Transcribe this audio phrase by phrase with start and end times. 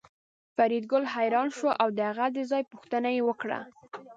[0.55, 3.59] فریدګل حیران شو او د هغه د ځای پوښتنه یې وکړه